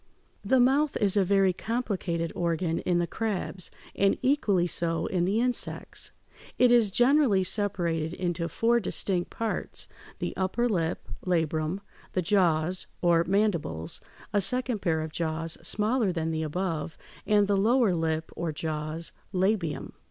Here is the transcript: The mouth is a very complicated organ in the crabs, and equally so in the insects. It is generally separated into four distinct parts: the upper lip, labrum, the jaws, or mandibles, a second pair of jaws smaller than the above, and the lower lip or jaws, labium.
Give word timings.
The 0.43 0.59
mouth 0.59 0.97
is 0.97 1.15
a 1.15 1.23
very 1.23 1.53
complicated 1.53 2.33
organ 2.35 2.79
in 2.79 2.97
the 2.97 3.05
crabs, 3.05 3.69
and 3.95 4.17
equally 4.23 4.65
so 4.65 5.05
in 5.05 5.25
the 5.25 5.39
insects. 5.39 6.09
It 6.57 6.71
is 6.71 6.89
generally 6.89 7.43
separated 7.43 8.11
into 8.15 8.49
four 8.49 8.79
distinct 8.79 9.29
parts: 9.29 9.87
the 10.17 10.35
upper 10.35 10.67
lip, 10.67 11.07
labrum, 11.23 11.81
the 12.13 12.23
jaws, 12.23 12.87
or 13.03 13.23
mandibles, 13.25 14.01
a 14.33 14.41
second 14.41 14.79
pair 14.81 15.01
of 15.01 15.11
jaws 15.11 15.55
smaller 15.61 16.11
than 16.11 16.31
the 16.31 16.41
above, 16.41 16.97
and 17.27 17.45
the 17.45 17.55
lower 17.55 17.93
lip 17.93 18.31
or 18.35 18.51
jaws, 18.51 19.11
labium. 19.31 19.91